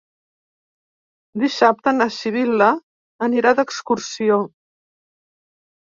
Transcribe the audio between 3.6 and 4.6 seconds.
d'excursió.